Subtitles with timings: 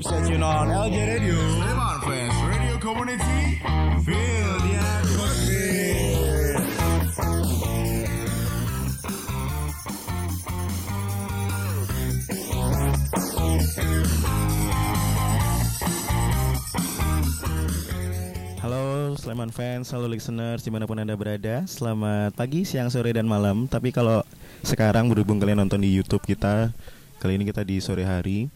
[0.00, 1.36] Keep searching on LJ Radio.
[1.60, 3.60] Sleman Fans Radio Community.
[4.00, 6.56] Feel the atmosphere.
[18.64, 21.68] Halo Sleman fans, halo listeners di mana pun anda berada.
[21.68, 23.68] Selamat pagi, siang, sore, dan malam.
[23.68, 24.24] Tapi kalau
[24.64, 26.72] sekarang berhubung kalian nonton di Youtube kita
[27.20, 28.48] Kali ini kita di sore hari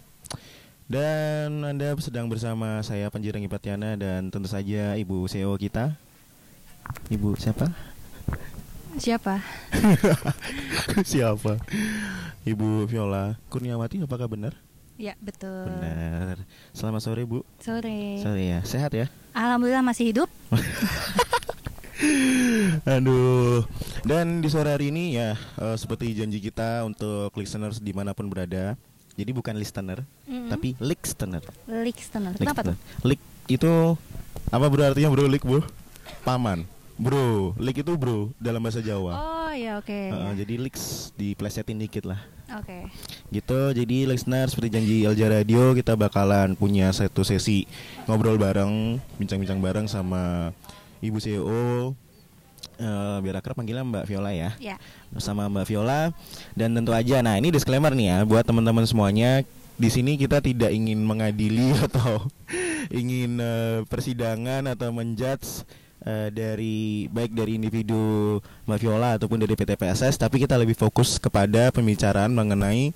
[0.84, 5.96] Dan anda sedang bersama saya Panjirang Ipatiana Dan tentu saja ibu CEO kita
[7.08, 7.72] Ibu siapa?
[9.00, 9.40] Siapa?
[11.08, 11.56] siapa?
[12.44, 14.52] Ibu Viola Kurniawati apakah benar?
[15.00, 15.72] Ya betul.
[15.72, 16.44] Benar
[16.76, 18.20] Selamat sore bu Sore.
[18.20, 19.08] Sore ya, sehat ya?
[19.32, 20.28] Alhamdulillah masih hidup.
[22.94, 23.64] Aduh.
[24.04, 28.28] Dan di sore hari ini ya eh, seperti janji kita untuk listeners di mana pun
[28.28, 28.76] berada.
[29.14, 30.50] Jadi bukan listener, Mm-mm.
[30.50, 31.42] tapi listener.
[31.70, 32.34] Listener.
[32.34, 32.76] Kenapa tuh?
[33.06, 33.94] Lik itu
[34.50, 35.30] apa berarti bro?
[35.30, 35.62] Lik bu?
[36.26, 36.66] Paman.
[36.94, 39.12] Bro, lik itu bro dalam bahasa Jawa.
[39.18, 39.90] Oh ya oke.
[39.90, 42.22] Heeh, jadi liks diplesetin dikit lah.
[42.54, 42.86] Oke.
[43.34, 43.60] Gitu.
[43.74, 47.66] Jadi listener seperti janji Elja Radio kita bakalan punya satu sesi
[48.06, 50.54] ngobrol bareng, bincang-bincang bareng sama
[51.02, 51.94] Ibu CEO
[52.78, 54.50] eh, biar akrab panggilnya Mbak Viola ya.
[54.58, 54.76] Ya.
[55.10, 56.10] Bersama Mbak Viola
[56.54, 59.42] dan tentu aja nah ini disclaimer nih ya buat teman-teman semuanya
[59.74, 62.22] di sini kita tidak ingin mengadili atau
[62.94, 65.66] ingin eh, persidangan atau menjudge
[66.06, 71.18] eh, dari baik dari individu Mbak Viola ataupun dari PT PSS tapi kita lebih fokus
[71.18, 72.94] kepada pembicaraan mengenai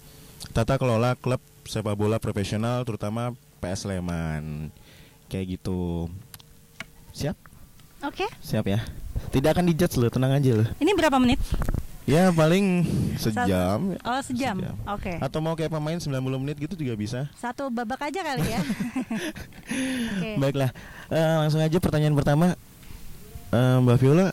[0.55, 4.71] tata kelola klub sepak bola profesional terutama PS Sleman
[5.29, 6.09] kayak gitu
[7.13, 7.37] siap
[8.07, 8.31] Oke.
[8.39, 8.87] siap ya
[9.29, 11.39] tidak akan dijudge lo tenang aja lo Ini berapa menit?
[12.09, 12.89] ya paling
[13.21, 14.57] sejam Oh sejam.
[14.57, 14.77] Sejam.
[14.89, 15.21] Oke.
[15.21, 16.09] atau mau kayak pemain 90
[16.41, 18.61] menit gitu juga bisa Satu babak aja kali ya.
[20.17, 20.31] Oke.
[20.41, 20.71] baiklah
[21.09, 22.57] Eh, langsung aja pertanyaan pertama
[23.49, 24.33] Eh, Mbak Viola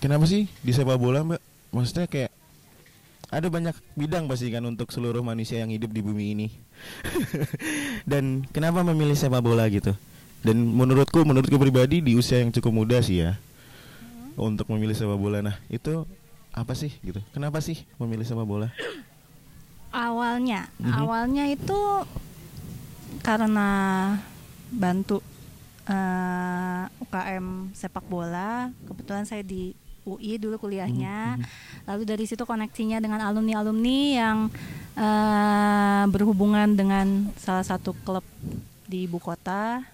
[0.00, 2.32] kenapa sih di sepak bola Mbak maksudnya kayak
[3.28, 6.46] ada banyak bidang pasti kan untuk seluruh manusia yang hidup di bumi ini
[8.10, 9.92] dan kenapa memilih sepak bola gitu
[10.40, 13.36] dan menurutku menurutku pribadi di usia yang cukup muda sih ya
[14.36, 16.04] untuk memilih sepak bola nah itu
[16.50, 18.68] apa sih gitu kenapa sih memilih sepak bola
[19.94, 20.90] Awalnya, Mhm.
[20.90, 21.78] awalnya itu
[23.22, 23.70] karena
[24.68, 25.22] bantu
[25.86, 28.72] eh, UKM sepak bola.
[28.88, 29.70] Kebetulan saya di
[30.02, 31.38] UI dulu kuliahnya.
[31.38, 31.44] Mhm.
[31.86, 34.48] Lalu dari situ koneksinya dengan alumni-alumni yang
[34.96, 38.24] eh, berhubungan dengan salah satu klub
[38.88, 39.84] di ibu kota.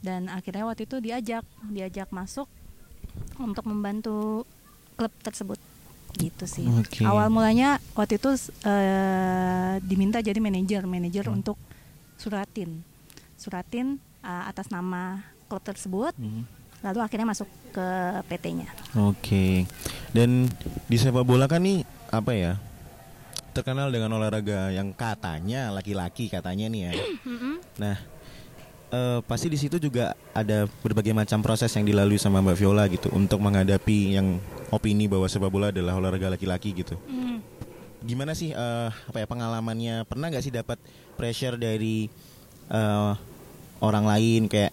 [0.00, 2.48] Dan akhirnya waktu itu diajak, diajak masuk
[3.38, 4.44] untuk membantu
[4.94, 5.58] klub tersebut.
[6.14, 6.66] Gitu sih.
[6.70, 7.02] Oke.
[7.02, 8.30] Awal mulanya waktu itu
[8.62, 11.42] eh, diminta jadi manajer, manajer Hmm.
[11.42, 11.58] untuk
[12.14, 12.86] suratin,
[13.34, 16.14] suratin eh, atas nama klub tersebut.
[16.14, 16.42] Mhm.
[16.84, 17.86] Lalu akhirnya masuk ke
[18.28, 18.68] PT-nya.
[19.00, 19.64] Oke.
[20.12, 20.46] Dan
[20.86, 21.80] di sepak bola kan nih
[22.12, 22.52] apa ya?
[23.50, 26.92] Terkenal dengan olahraga yang katanya laki-laki katanya nih ya.
[27.74, 27.98] Nah,
[28.94, 33.10] eh, pasti di situ juga ada berbagai macam proses yang dilalui sama Mbak Viola gitu
[33.10, 34.38] untuk menghadapi yang
[34.70, 36.94] opini bahwa sepak bola adalah olahraga laki-laki gitu.
[37.10, 37.42] Hmm.
[38.04, 40.06] Gimana sih eh, apa ya pengalamannya?
[40.06, 40.78] Pernah nggak sih dapat
[41.18, 42.06] pressure dari
[42.70, 43.12] eh,
[43.82, 44.70] orang lain kayak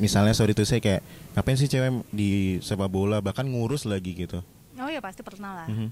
[0.00, 1.04] misalnya sorry tuh saya kayak
[1.36, 4.40] ngapain sih cewek di sepak bola bahkan ngurus lagi gitu.
[4.80, 5.68] Oh ya pasti pernah lah.
[5.68, 5.88] Mhm.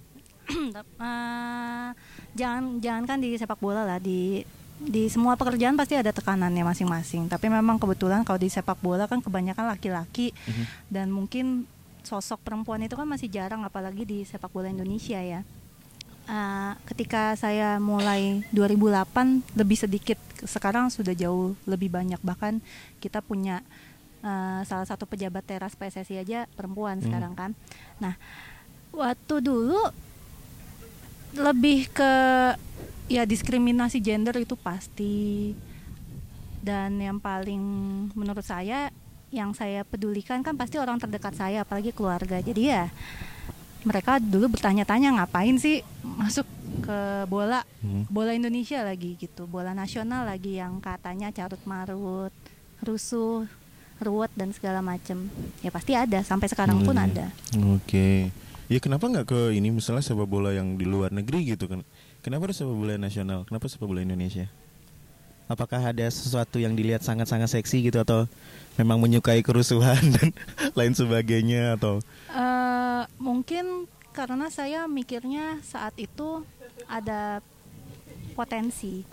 [0.99, 1.89] Eh,
[2.33, 4.41] jangan jangan kan di sepak bola lah di
[4.79, 7.27] di semua pekerjaan pasti ada tekanannya masing-masing.
[7.27, 10.65] Tapi memang kebetulan kalau di sepak bola kan kebanyakan laki-laki Mhm.
[10.89, 11.67] dan mungkin
[12.01, 15.43] sosok perempuan itu kan masih jarang apalagi di sepak bola Indonesia ya.
[16.25, 22.61] Eh, ketika saya mulai 2008 lebih sedikit sekarang sudah jauh lebih banyak bahkan
[22.99, 23.65] kita punya
[24.19, 27.07] eh, salah satu pejabat teras PSSI aja perempuan Hmm.
[27.07, 27.51] sekarang kan.
[27.99, 28.19] Nah,
[28.91, 29.79] waktu dulu
[31.35, 32.13] lebih ke
[33.09, 35.53] ya diskriminasi gender itu pasti
[36.61, 37.61] dan yang paling
[38.13, 38.93] menurut saya
[39.29, 42.85] yang saya pedulikan kan pasti orang terdekat saya apalagi keluarga jadi ya
[43.83, 46.45] mereka dulu bertanya-tanya ngapain sih masuk
[46.79, 48.11] ke bola Mhm.
[48.11, 52.33] bola Indonesia lagi gitu bola nasional lagi yang katanya carut marut
[52.81, 53.47] rusuh
[53.99, 57.07] ruwet dan segala macem ya pasti ada sampai sekarang pun Hmm.
[57.07, 57.27] ada
[57.75, 58.31] Oke.
[58.69, 61.81] Ya kenapa nggak ke ini misalnya sepak bola yang di luar negeri gitu kan?
[62.19, 63.47] Kenapa harus sepak bola nasional?
[63.47, 64.51] Kenapa sepak bola Indonesia?
[65.49, 68.29] Apakah ada sesuatu yang dilihat sangat-sangat seksi gitu atau
[68.77, 70.35] memang menyukai kerusuhan dan
[70.77, 76.43] lain sebagainya atau Eh, mungkin karena saya mikirnya saat itu
[76.91, 77.39] ada
[78.35, 79.07] potensi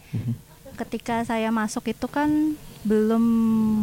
[0.73, 3.21] ketika saya masuk itu kan belum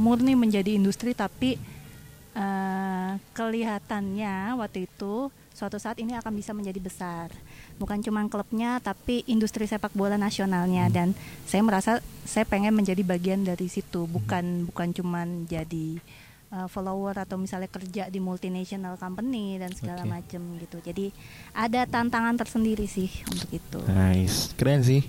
[0.03, 1.63] murni menjadi industri tapi
[2.35, 5.31] eh, kelihatannya waktu itu
[5.63, 7.31] suatu saat ini akan bisa menjadi besar.
[7.79, 10.91] Bukan cuma klubnya tapi industri sepak bola nasionalnya.
[10.91, 11.15] Dan
[11.47, 14.11] saya merasa saya pengen menjadi bagian dari situ.
[14.11, 16.03] Bukan bukan cuma jadi
[16.51, 20.11] uh, follower atau misalnya kerja di multinational company dan segala Oke.
[20.11, 20.83] macam gitu.
[20.83, 21.15] Jadi
[21.55, 23.79] ada tantangan tersendiri sih untuk itu.
[23.87, 25.07] Nice, keren sih.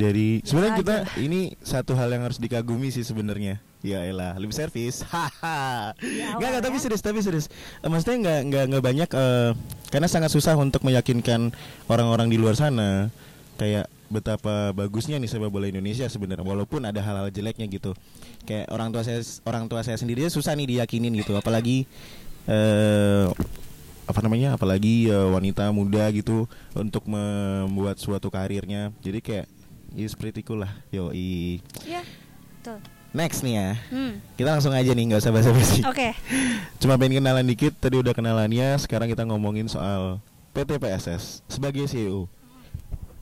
[0.00, 3.60] Dari sebenarnya kita ini satu hal yang harus dikagumi sih sebenarnya.
[3.84, 5.04] Ya elah, lebih servis.
[5.12, 5.92] Haha.
[6.00, 6.82] Di Enggak, enggak, tapi ya.
[6.88, 7.46] serius, tapi serius.
[7.84, 9.50] Eh, maksudnya enggak enggak enggak banyak eh,
[9.92, 11.52] karena sangat susah untuk meyakinkan
[11.84, 13.12] orang-orang di luar sana
[13.60, 17.92] kayak betapa bagusnya nih sepak bola Indonesia sebenarnya walaupun ada hal-hal jeleknya gitu.
[18.48, 21.84] Kayak orang tua saya orang tua saya sendiri susah nih diyakinin gitu, apalagi
[22.48, 23.28] eh
[24.04, 29.46] apa namanya apalagi eh, wanita muda gitu untuk membuat suatu karirnya jadi kayak
[29.96, 32.04] ya seperti itulah yoi ya
[32.60, 33.70] betul next nih ya.
[33.94, 35.80] Hmm, kita langsung aja nih nggak usah basa-basi.
[35.86, 36.12] Oke.
[36.82, 40.18] Cuma pengen kenalan dikit tadi udah kenalannya sekarang kita ngomongin soal
[40.50, 42.26] PT PSS sebagai CEO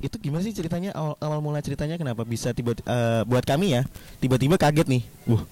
[0.03, 0.91] itu gimana sih ceritanya?
[0.99, 3.87] Awal, awal mula ceritanya kenapa bisa tiba eh, buat kami ya
[4.19, 5.03] tiba-tiba kaget nih.
[5.31, 5.47] Wah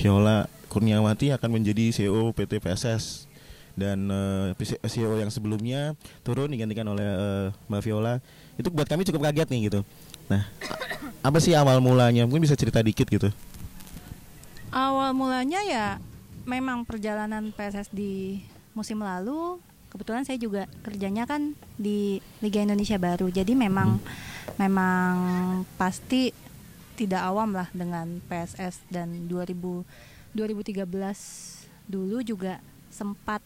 [0.00, 3.28] Viola Kurniawati akan menjadi CEO PT PSS
[3.76, 5.92] dan eh, CEO yang sebelumnya
[6.24, 8.24] turun digantikan oleh eh, Mbak Viola.
[8.56, 9.80] Itu buat kami cukup kaget nih gitu.
[10.32, 10.48] Nah
[11.20, 12.24] apa sih awal mulanya?
[12.24, 13.28] Mungkin bisa cerita dikit gitu
[14.70, 15.86] Awal mulanya ya
[16.46, 18.38] memang perjalanan PSS di
[18.70, 19.58] musim lalu
[19.90, 23.26] kebetulan saya juga kerjanya kan di Liga Indonesia Baru.
[23.34, 23.98] Jadi memang
[24.54, 25.14] memang
[25.74, 26.30] pasti
[26.94, 29.82] tidak awam lah dengan PSS dan 2000
[30.38, 30.86] 2013
[31.90, 32.62] dulu juga
[32.94, 33.42] sempat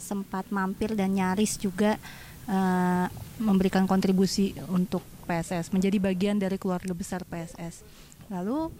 [0.00, 2.00] sempat mampir dan nyaris juga
[2.48, 3.06] eh,
[3.36, 7.84] memberikan kontribusi untuk PSS menjadi bagian dari keluarga besar PSS.
[8.32, 8.72] Lalu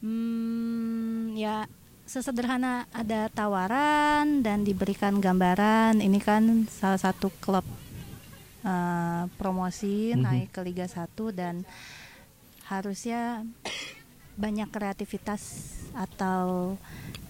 [0.00, 1.64] Hmm, ya
[2.04, 7.64] sesederhana ada tawaran dan diberikan gambaran ini kan salah satu klub
[8.60, 10.20] eh, promosi Mhm.
[10.20, 11.64] naik ke Liga 1 dan
[12.64, 13.44] harusnya
[14.34, 16.74] banyak kreativitas atau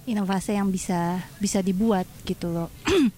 [0.04, 2.70] inovasi yang bisa bisa dibuat gitu loh.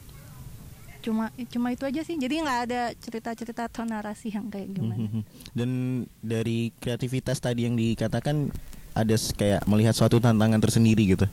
[1.04, 2.19] cuma cuma itu aja sih.
[2.19, 5.06] Jadi nggak ada cerita-cerita atau narasi yang kayak gimana.
[5.06, 5.22] Mhm.
[5.54, 5.70] Dan
[6.19, 8.50] dari kreativitas tadi yang dikatakan
[8.96, 11.28] ada kayak melihat suatu tantangan tersendiri gitu.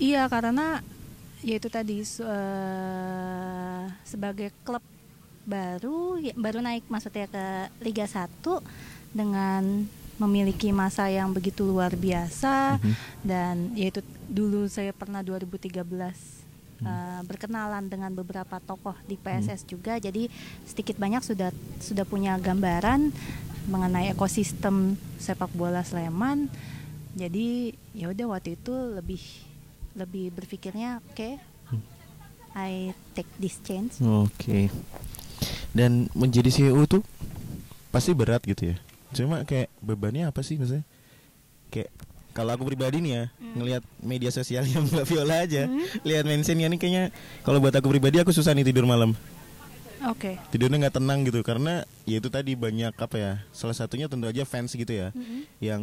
[0.00, 0.80] Iya karena
[1.44, 4.82] ya itu tadi eh, sebagai klub
[5.44, 7.44] baru ya, baru naik maksudnya ke
[7.80, 8.26] Liga 1
[9.12, 9.84] dengan
[10.18, 12.94] memiliki masa yang begitu luar biasa Mhm.
[13.22, 16.42] dan yaitu dulu saya pernah 2013
[16.78, 20.26] eh, berkenalan dengan beberapa tokoh di PSS juga jadi
[20.62, 21.50] sedikit banyak sudah
[21.80, 23.10] sudah punya gambaran
[23.68, 26.48] mengenai ekosistem sepak bola Sleman
[27.12, 29.20] jadi ya udah waktu itu lebih
[29.92, 31.36] lebih berpikirnya oke
[32.56, 34.66] I take this chance Oke.
[35.70, 37.04] Dan menjadi CEO tuh
[37.88, 38.76] pasti berat gitu ya.
[39.12, 40.82] Cuma kayak bebannya apa sih maksudnya?
[41.70, 41.92] Kayak
[42.32, 43.24] kalau aku pribadi nih ya
[43.54, 45.84] ngelihat media sosialnya Mbak Viola aja, Hmm.
[46.02, 47.04] lihat mentionnya nih kayaknya
[47.44, 49.14] kalau buat aku pribadi aku susah nih tidur malam.
[50.06, 53.32] Oke Tidurnya nggak tenang gitu karena ya itu tadi banyak apa ya?
[53.50, 55.10] Salah satunya tentu aja fans gitu ya.
[55.16, 55.42] Mm-mm.
[55.58, 55.82] yang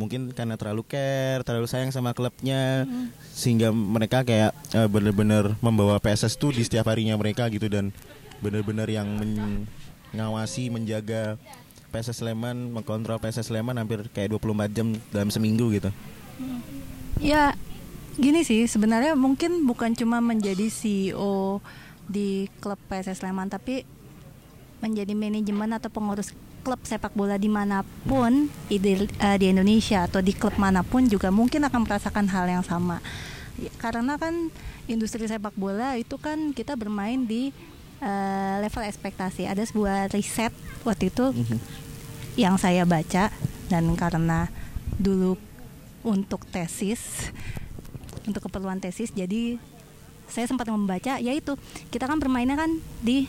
[0.00, 3.12] mungkin karena terlalu care, terlalu sayang sama klubnya, Mm.
[3.36, 7.92] sehingga mereka kayak eh, bener-bener membawa PSS tuh di setiap harinya mereka gitu dan
[8.40, 9.04] bener-bener yang
[10.12, 11.36] mengawasi, menjaga
[11.92, 15.92] PSS Sleman, mengkontrol PSS Sleman hampir kayak 24 jam dalam seminggu gitu.
[17.20, 17.52] Ya,
[18.16, 21.60] gini sih sebenarnya mungkin bukan cuma menjadi CEO
[22.10, 23.86] di klub PSS Sleman tapi
[24.82, 30.20] menjadi manajemen atau pengurus klub sepak bola di mana pun di, eh, di Indonesia atau
[30.20, 32.98] di klub mana pun juga mungkin akan merasakan hal yang sama.
[33.56, 34.52] Ya, karena kan
[34.90, 37.54] industri sepak bola itu kan kita bermain di
[38.02, 39.46] eh, level ekspektasi.
[39.46, 40.52] Ada sebuah riset
[40.84, 41.32] waktu itu
[42.34, 43.32] yang saya baca
[43.70, 44.50] dan karena
[44.98, 45.36] dulu
[46.00, 47.28] untuk tesis
[48.24, 49.60] untuk keperluan tesis jadi
[50.30, 51.58] saya sempat membaca yaitu
[51.90, 52.70] kita kan bermainnya kan
[53.02, 53.26] di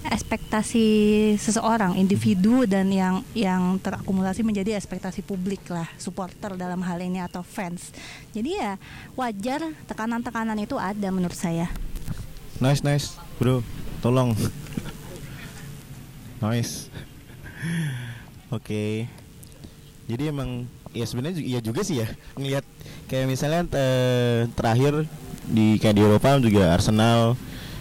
[0.00, 0.88] ekspektasi
[1.36, 7.44] seseorang individu dan yang yang terakumulasi menjadi ekspektasi publik lah supporter dalam hal ini atau
[7.44, 7.92] fans
[8.32, 8.72] jadi ya
[9.12, 11.68] wajar tekanan-tekanan itu ada menurut saya
[12.60, 13.64] Nice nice, bro,
[14.04, 14.36] tolong.
[16.44, 16.92] nice.
[18.52, 19.08] Oke.
[20.04, 22.68] Jadi emang ya sebenarnya iya juga sih ya ngelihat
[23.08, 25.08] kayak misalnya eh, terakhir
[25.50, 27.34] di kayak di Eropa juga Arsenal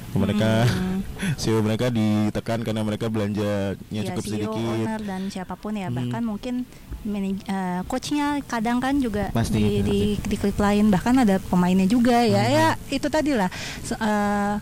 [0.09, 1.05] mereka Hmm.
[1.37, 4.57] CEO mereka ditekan karena mereka belanjanya ya cukup CEO, sedikit.
[4.57, 5.95] owner dan siapa pun ya Hmm.
[5.95, 6.53] bahkan mungkin
[7.01, 11.85] manaj- eh, coachnya kadang kan juga Pasti, di, di di klub lain bahkan ada pemainnya
[11.85, 12.51] juga ya Mhm.
[12.51, 14.55] ya itu tadi lah Se- eh,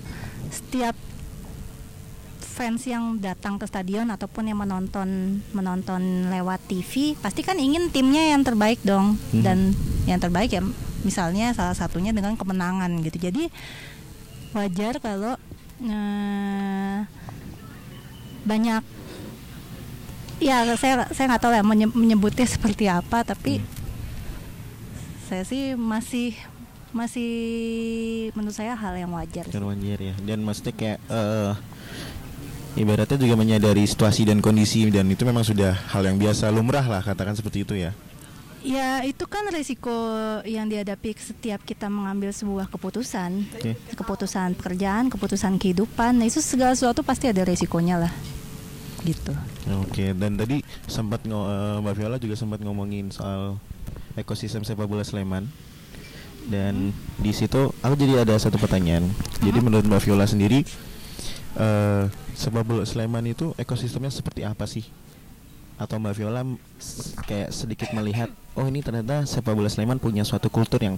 [0.49, 0.95] setiap
[2.39, 5.07] fans yang datang ke stadion ataupun yang menonton
[5.51, 9.41] menonton lewat TV pasti kan ingin timnya yang terbaik dong Mhm.
[9.41, 9.57] dan
[10.03, 10.65] yang terbaik ya
[11.07, 13.47] misalnya salah satunya dengan kemenangan gitu jadi
[14.51, 15.39] wajar kalau
[15.79, 16.97] eh,
[18.43, 18.83] banyak
[20.37, 23.63] ya saya saya nggak tahu ya menye- menyebutnya seperti apa tapi
[25.27, 26.35] saya sih masih
[26.95, 27.31] masih
[28.31, 30.15] menurut saya hal yang wajar Kan wajar ya.
[30.23, 31.51] Dan maksudnya kayak eh,
[32.79, 37.03] ibaratnya juga menyadari situasi dan kondisi dan itu memang sudah hal yang biasa lumrah lah
[37.03, 37.91] katakan seperti itu ya.
[38.65, 39.93] Ya itu kan resiko
[40.43, 43.77] yang dihadapi setiap kita mengambil sebuah keputusan Oke.
[43.93, 48.13] Keputusan pekerjaan, keputusan kehidupan Nah itu segala sesuatu pasti ada resikonya lah
[49.05, 49.31] Gitu
[49.83, 53.59] Oke, dan tadi sempat eh, Mbak Viola juga sempat ngomongin soal
[54.17, 55.45] ekosistem sepak bola Sleman.
[56.47, 59.11] Dan di situ aku jadi ada satu pertanyaan.
[59.43, 59.65] Jadi Mhm.
[59.67, 60.63] menurut Mbak Viola sendiri
[61.57, 64.87] eh sepak bola Sleman itu ekosistemnya seperti apa sih?
[65.77, 66.41] Atau Mbak Viola
[67.23, 70.97] kayak sedikit melihat, oh ini ternyata sepak bola Sleman punya suatu kultur yang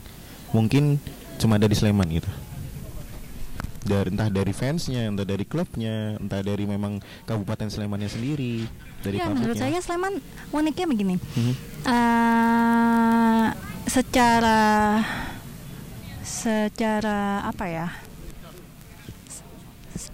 [0.50, 0.98] mungkin
[1.36, 2.32] cuma ada di Sleman gitu.
[3.80, 8.68] Dari entah dari fansnya, entah dari klubnya, entah dari memang Kabupaten Slemannya sendiri,
[9.00, 10.20] dari Ya menurut saya Sleman
[10.50, 11.54] uniknya begini Mhm.
[11.84, 13.48] eh
[13.84, 14.60] secara
[16.22, 17.88] secara apa ya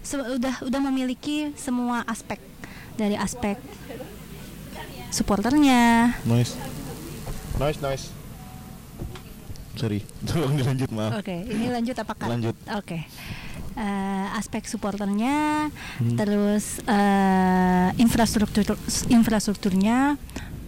[0.01, 2.39] se- udah udah memiliki semua aspek
[2.95, 3.59] dari aspek
[5.15, 6.59] supporternya Noise.
[7.55, 8.05] Noise, noise.
[9.73, 11.19] Sorry, tolong dilanjut maaf.
[11.19, 12.55] oke ini lanjut apakah Lanjut.
[12.69, 12.99] oke
[13.75, 15.67] Eh, aspek supporternya
[15.99, 16.15] Hmm.
[16.15, 18.79] terus eh, infrastruktur
[19.09, 20.15] infrastrukturnya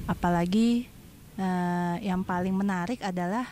[0.05, 0.91] apalagi
[1.33, 3.47] eh, yang paling menarik adalah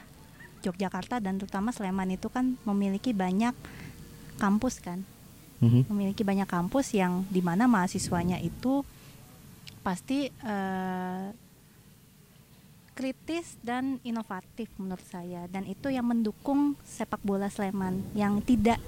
[0.59, 3.55] Yogyakarta dan terutama Sleman itu kan memiliki banyak
[4.35, 4.99] kampus kan
[5.59, 5.87] Mhm.
[5.87, 8.83] memiliki banyak kampus yang di mana mahasiswanya itu
[9.85, 11.25] pasti eh,
[12.91, 18.79] kritis dan inovatif menurut saya dan itu yang mendukung sepak bola Sleman yang tidak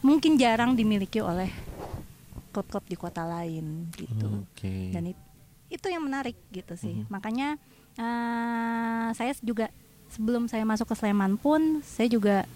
[0.00, 1.52] mungkin jarang dimiliki oleh
[2.50, 4.90] klub-klub di kota lain gitu Oke.
[4.90, 5.24] dan it-
[5.68, 7.06] itu yang menarik gitu sih Mhm.
[7.06, 7.48] makanya
[7.94, 9.68] eh, saya juga
[10.08, 12.48] sebelum saya masuk ke Sleman pun saya juga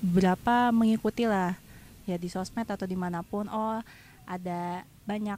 [0.00, 1.60] berapa mengikuti lah
[2.04, 3.84] ya di sosmed atau di mana pun oh
[4.24, 5.36] ada banyak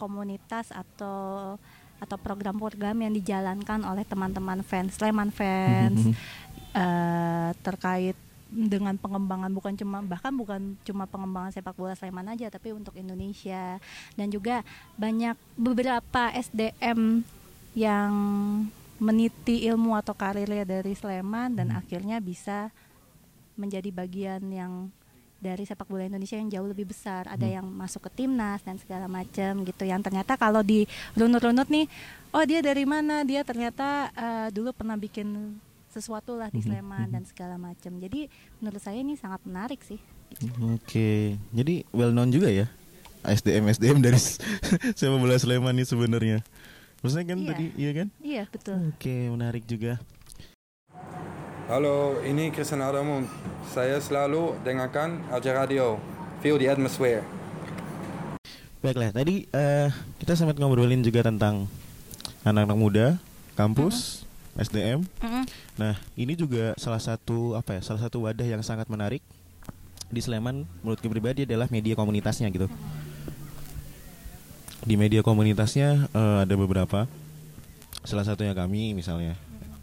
[0.00, 1.60] komunitas atau
[2.00, 6.14] atau program-program yang dijalankan oleh teman-teman fans Sleman fans Mhm.
[6.72, 8.16] eh, terkait
[8.50, 13.78] dengan pengembangan bukan cuma bahkan bukan cuma pengembangan sepak bola Sleman aja tapi untuk Indonesia
[14.16, 14.66] dan juga
[14.96, 17.22] banyak beberapa SDM
[17.76, 18.12] yang
[18.98, 21.78] meniti ilmu atau karirnya dari Sleman dan Hmm.
[21.78, 22.72] akhirnya bisa
[23.54, 24.88] menjadi bagian yang
[25.40, 27.56] dari sepak bola Indonesia yang jauh lebih besar ada Hmm.
[27.56, 31.88] yang masuk ke timnas dan segala macam gitu yang ternyata kalau di runut-runut nih
[32.30, 35.56] oh dia dari mana dia ternyata eh, dulu pernah bikin
[35.88, 37.12] sesuatu lah di Mhm, Sleman mhm.
[37.12, 38.28] dan segala macam jadi
[38.58, 39.98] menurut saya ini sangat menarik sih
[40.62, 42.70] Oke, jadi well known juga ya
[43.20, 44.16] SDM SDM dari
[44.98, 46.38] sepak bola Sleman ini sebenarnya.
[47.00, 47.48] Maksudnya kan Iya.
[47.50, 48.08] tadi, iya kan?
[48.20, 49.98] iya betul Oke, menarik juga.
[51.70, 53.22] Halo, ini Christian Adamu.
[53.70, 56.02] Saya selalu dengarkan Aja Radio.
[56.42, 57.22] Feel the atmosphere.
[58.82, 59.86] Baiklah, tadi eh,
[60.18, 61.70] kita sempat ngobrolin juga tentang
[62.42, 63.06] anak-anak muda,
[63.54, 64.26] kampus,
[64.58, 65.06] SDM.
[65.22, 65.46] Mm-mm.
[65.78, 67.86] Nah, ini juga salah satu apa ya?
[67.86, 69.22] Salah satu wadah yang sangat menarik
[70.10, 72.66] di Sleman menurutku pribadi adalah media komunitasnya gitu.
[74.82, 77.06] Di media komunitasnya eh, ada beberapa.
[78.02, 79.38] Salah satunya kami misalnya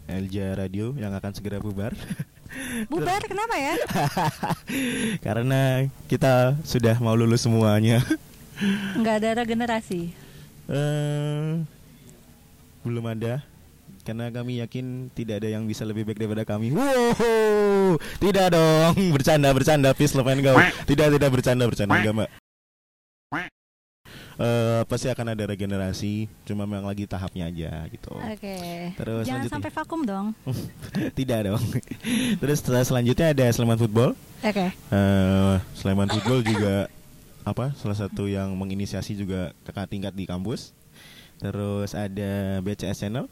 [0.08, 1.92] Elja Radio yang akan segera bubar
[2.90, 3.76] bubar kenapa ya
[5.26, 8.00] karena kita sudah mau lulus semuanya.
[8.98, 10.10] nggak ada regenerasi
[10.68, 11.64] Eh,
[12.84, 13.40] belum ada
[14.04, 16.72] karena kami yakin tidak ada yang bisa lebih baik daripada kami.
[16.72, 20.56] Wow, tidak dong, bercanda bercanda, please love and go.
[20.88, 22.30] Tidak tidak bercanda bercanda enggak mbak.
[24.38, 28.14] Eh, pasti akan ada regenerasi, cuma memang lagi tahapnya aja gitu.
[28.14, 28.54] oke
[28.94, 30.30] Terus jangan lanjut sampai vakum dong
[31.18, 31.58] tidak dong.
[32.46, 34.14] Terus setelah selanjutnya ada Sleman Football.
[34.46, 36.86] oke Eh, Sleman Football juga
[37.42, 40.70] apa salah satu yang menginisiasi juga kakak tingkat di kampus.
[41.42, 43.26] Terus ada BCS Channel.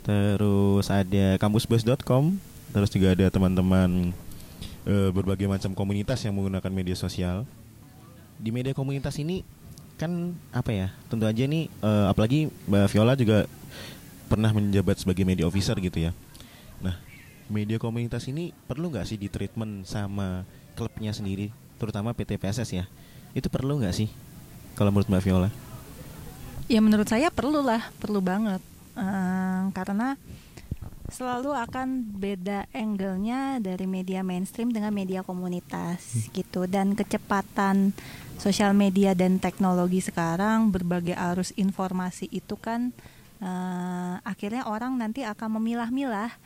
[0.00, 2.40] Terus ada kampusbus.com.
[2.72, 4.16] Terus juga ada teman-teman
[4.88, 7.44] eh, berbagai macam komunitas yang menggunakan media sosial.
[8.40, 9.44] Di media komunitas ini
[9.96, 10.88] kan apa ya?
[11.08, 13.38] Tentu aja nih eh, apalagi Mbak Viola juga
[14.28, 16.12] pernah menjabat sebagai media officer gitu ya.
[16.84, 17.00] Nah,
[17.48, 20.44] media komunitas ini perlu nggak sih di treatment sama
[20.76, 21.48] klubnya sendiri,
[21.80, 22.84] terutama PT PSS ya?
[23.32, 24.08] Itu perlu nggak sih?
[24.76, 25.50] Kalau menurut Mbak Viola?
[26.66, 28.60] Ya menurut saya perlu lah, perlu banget.
[28.96, 30.20] Eh, karena
[31.16, 37.96] selalu akan beda angle-nya dari media mainstream dengan media komunitas gitu dan kecepatan
[38.36, 42.92] sosial media dan teknologi sekarang berbagai arus informasi itu kan
[43.40, 46.36] eh, akhirnya orang nanti akan memilah-milah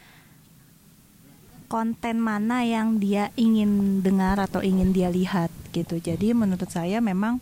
[1.66, 6.02] konten mana yang dia ingin dengar atau ingin dia lihat gitu.
[6.02, 7.38] Jadi menurut saya memang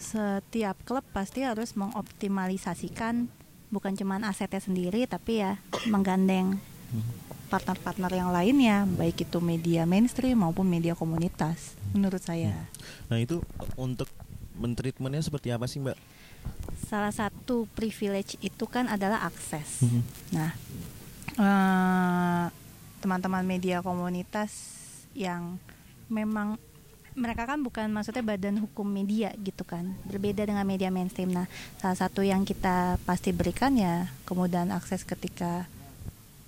[0.00, 3.28] setiap klub pasti harus mengoptimalisasikan
[3.72, 5.56] bukan cuma asetnya sendiri tapi ya
[5.92, 6.60] menggandeng
[7.48, 12.68] partner-partner yang lainnya baik itu media mainstream maupun media komunitas menurut saya.
[13.08, 13.40] Nah itu
[13.76, 14.08] untuk
[14.56, 15.96] mentreatmentnya seperti apa sih Mbak?
[16.88, 19.84] Salah satu privilege itu kan adalah akses.
[19.84, 20.00] Mhm.
[20.32, 20.50] Nah,
[21.36, 22.44] eh,
[23.00, 24.52] teman-teman media komunitas
[25.12, 25.60] yang
[26.08, 26.56] memang
[27.12, 31.44] mereka kan bukan maksudnya badan hukum media gitu kan berbeda dengan media mainstream nah
[31.76, 35.68] salah satu yang kita pasti berikan ya kemudahan akses ketika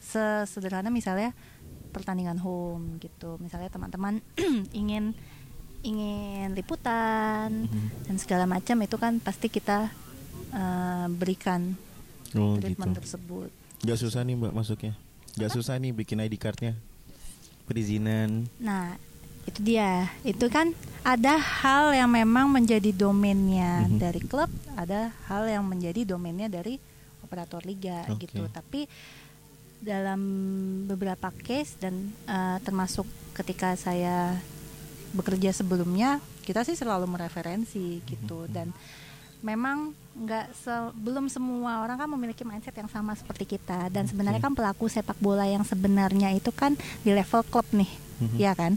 [0.00, 1.32] sesederhana misalnya
[1.90, 4.18] pertandingan home gitu misalnya teman-teman
[4.74, 5.14] ingin
[5.84, 8.08] ingin liputan Mhm.
[8.08, 9.92] dan segala macam itu kan pasti kita
[10.50, 11.76] eh, berikan
[12.34, 12.72] Oh gitu.
[12.72, 13.50] treatment tersebut
[13.84, 14.96] Gak susah nih Mbak masuknya.
[15.36, 16.72] Gak susah nih bikin ID cardnya.
[17.64, 18.48] Perizinan.
[18.56, 18.96] Nah,
[19.44, 20.08] itu dia.
[20.22, 20.72] Itu kan
[21.04, 23.98] ada hal yang memang menjadi domainnya Mhm.
[24.00, 26.80] dari klub, ada hal yang menjadi domainnya dari
[27.20, 28.24] operator liga Oke.
[28.24, 28.48] gitu.
[28.48, 28.88] Tapi
[29.84, 30.20] dalam
[30.88, 33.04] beberapa case dan eh, termasuk
[33.36, 34.40] ketika saya
[35.12, 38.72] bekerja sebelumnya, kita sih selalu mereferensi gitu dan
[39.44, 43.86] memang nggak se- belum semua orang kan memiliki mindset yang sama seperti kita.
[43.88, 48.36] Dan sebenarnya kan pelaku sepak bola yang sebenarnya itu kan di level klub nih Mhm.
[48.36, 48.72] ya kan?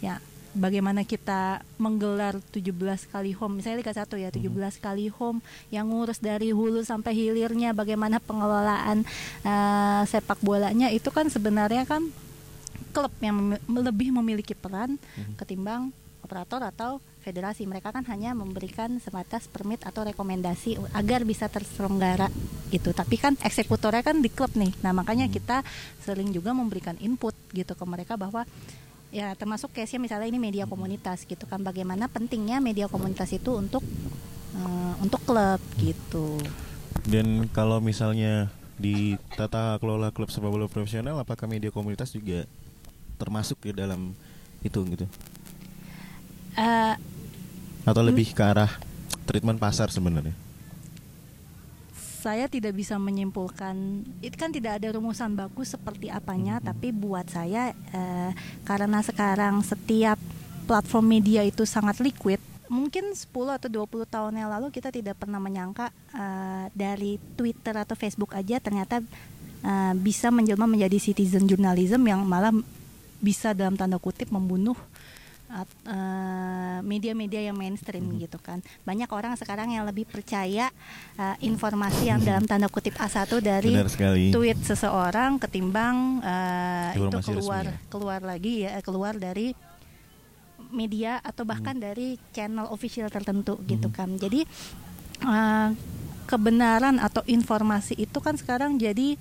[0.00, 0.18] Ya
[0.50, 2.72] bagaimana kita menggelar 17
[3.04, 3.60] kali home?
[3.60, 9.06] Misalnya Liga 1 ya 17 kali home yang ngurus dari hulu sampai hilirnya bagaimana pengelolaan
[9.44, 12.02] eh, sepak bolanya itu kan sebenarnya kan
[12.88, 15.36] klub yang memi- lebih memiliki peran Mhm.
[15.36, 15.92] ketimbang
[16.24, 17.68] operator atau federasi.
[17.68, 22.32] Mereka kan hanya memberikan sebatas permit atau rekomendasi agar bisa terselenggara
[22.72, 22.92] gitu.
[22.96, 24.72] Tapi kan eksekutornya kan di klub nih.
[24.80, 25.34] Nah makanya Hmm.
[25.34, 25.56] kita
[26.02, 28.48] sering juga memberikan input gitu ke mereka bahwa
[29.08, 31.60] ya termasuk case-nya misalnya ini media komunitas gitu kan.
[31.64, 33.84] Bagaimana pentingnya media komunitas itu untuk
[34.56, 36.40] eh, untuk klub gitu.
[37.08, 42.46] Dan kalau misalnya di tata kelola klub sepak bola profesional, apakah media komunitas juga
[43.18, 44.14] termasuk di dalam
[44.62, 45.06] itu gitu?
[46.58, 46.94] Eh,
[47.86, 48.68] Atau lebih ke arah
[49.24, 50.34] treatment pasar sebenarnya?
[52.18, 57.70] saya tidak bisa menyimpulkan itu kan tidak ada rumusan baku seperti apanya tapi buat saya
[57.70, 58.30] eh,
[58.66, 60.18] karena sekarang setiap
[60.66, 65.38] platform media itu sangat liquid mungkin 10 atau 20 tahun yang lalu kita tidak pernah
[65.38, 68.98] menyangka eh, dari Twitter atau Facebook aja ternyata
[69.62, 72.50] eh, bisa menjelma menjadi citizen journalism yang malah
[73.22, 74.74] bisa dalam tanda kutip membunuh
[75.48, 78.60] eh, media-media yang mainstream gitu kan.
[78.84, 80.68] Banyak orang sekarang yang lebih percaya
[81.16, 83.72] eh, informasi yang dalam tanda kutip A1 dari
[84.30, 87.88] tweet seseorang ketimbang eh, itu keluar resmi ya.
[87.88, 89.56] keluar lagi ya keluar dari
[90.68, 91.84] media atau bahkan Hmm.
[91.88, 94.20] dari channel official tertentu gitu kan.
[94.20, 94.44] Jadi
[95.18, 95.68] eh,
[96.28, 99.16] kebenaran atau informasi itu kan sekarang jadi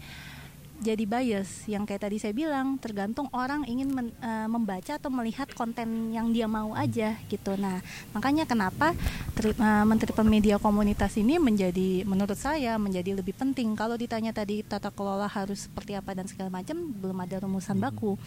[0.82, 1.66] jadi bias.
[1.66, 6.30] Yang kayak tadi saya bilang tergantung orang ingin men- eh, membaca atau melihat konten yang
[6.32, 7.58] dia mau aja gitu.
[7.58, 7.82] Nah
[8.14, 8.94] makanya kenapa
[9.34, 13.74] tri- eh, menteri media komunitas ini menjadi menurut saya menjadi lebih penting.
[13.74, 18.20] Kalau ditanya tadi tata kelola harus seperti apa dan segala macam belum ada rumusan baku.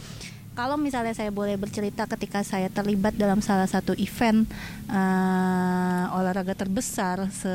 [0.51, 4.51] Kalau misalnya saya boleh bercerita ketika saya terlibat dalam salah satu event
[4.91, 7.55] eh, olahraga terbesar se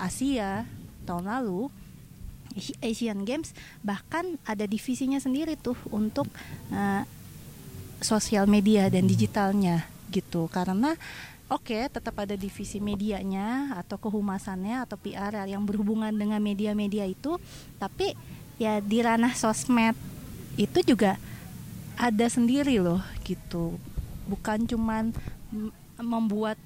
[0.00, 0.64] Asia
[1.04, 1.81] tahun lalu
[2.80, 6.28] Asian Games bahkan ada divisinya sendiri tuh untuk
[6.72, 7.04] eh,
[8.02, 10.50] sosial media dan digitalnya gitu.
[10.50, 10.92] Karena
[11.48, 17.38] oke tetap ada divisi medianya atau kehumasannya atau PR yang berhubungan dengan media-media itu
[17.78, 18.12] tapi
[18.60, 19.96] ya di ranah sosmed
[20.60, 21.16] itu juga
[21.96, 23.78] ada sendiri loh gitu.
[24.28, 25.12] Bukan cuman
[26.00, 26.56] membuat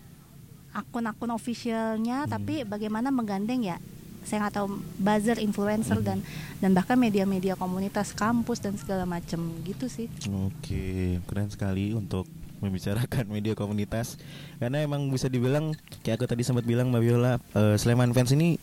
[0.77, 3.81] akun-akun officialnya tapi bagaimana menggandeng ya
[4.27, 4.67] saya nggak tahu
[4.99, 6.19] buzzer influencer dan
[6.59, 10.11] dan bahkan media-media komunitas kampus dan segala macam gitu sih
[10.51, 12.27] Oke, keren sekali untuk
[12.59, 14.19] membicarakan media komunitas
[14.59, 18.59] karena emang bisa dibilang kayak aku tadi sempat bilang Mbak Viola eh, Sleman fans ini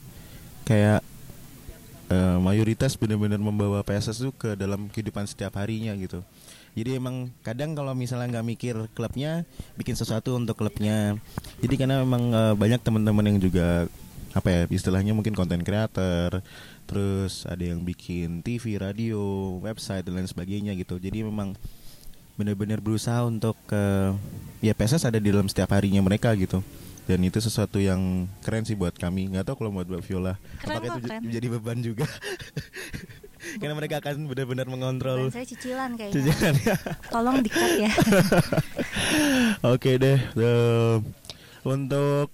[0.67, 0.99] kayak
[2.11, 6.21] eh, mayoritas benar-benar membawa PSS itu ke dalam kehidupan setiap harinya gitu.
[6.73, 9.45] Jadi emang kadang kalau misalnya nggak mikir klubnya,
[9.77, 11.21] bikin sesuatu untuk klubnya.
[11.61, 13.85] Jadi karena memang eh, banyak teman-teman yang juga
[14.33, 16.41] apa ya istilahnya mungkin konten creator,
[16.89, 19.21] terus ada yang bikin TV, radio,
[19.61, 20.97] website dan lain sebagainya gitu.
[20.97, 21.53] Jadi memang
[22.33, 24.09] benar-benar berusaha untuk eh,
[24.59, 26.65] ya PSS ada di dalam setiap harinya mereka gitu.
[27.03, 29.27] Dan itu sesuatu yang keren sih buat kami.
[29.27, 31.21] Nggak tahu kalau buat Mbak Viola, Keren apakah itu keren.
[31.21, 32.07] menjadi beban juga?
[33.59, 36.15] Karena mereka akan benar-benar mengontrol saya cicilan kayaknya.
[36.15, 36.75] Cicilan ya.
[37.13, 37.91] Tolong dikat ya.
[39.75, 40.15] Oke deh.
[40.15, 40.95] eh,
[41.67, 42.31] untuk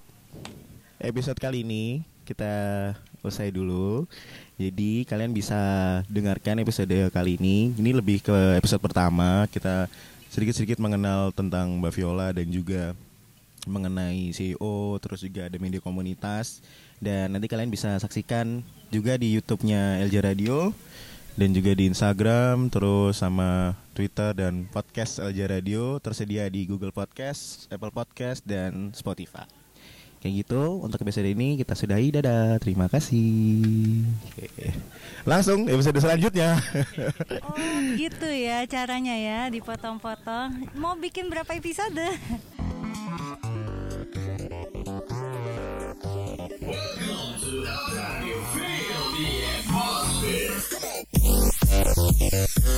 [1.00, 2.54] episode kali ini kita
[3.26, 4.06] usai dulu.
[4.60, 5.58] Jadi kalian bisa
[6.06, 7.74] dengarkan episode kali ini.
[7.74, 9.50] Ini lebih ke episode pertama.
[9.50, 9.90] Kita
[10.30, 12.94] sedikit-sedikit mengenal tentang Mbak Viola dan juga
[13.66, 16.62] mengenai CEO, terus juga ada media komunitas.
[17.02, 18.62] Dan nanti kalian bisa saksikan
[18.94, 20.76] juga di YouTube-nya LJ Radio
[21.40, 27.72] dan juga di Instagram, terus sama Twitter dan podcast LJ Radio tersedia di Google Podcast,
[27.72, 29.59] Apple Podcast dan Spotify.
[30.20, 34.04] Kayak gitu untuk episode ini kita sudahi dadah terima kasih
[35.24, 36.60] langsung episode selanjutnya
[37.48, 37.56] Oh
[37.96, 40.76] gitu ya caranya ya dipotong-potong.
[40.76, 42.04] Mau bikin berapa episode?
[52.20, 52.69] Thank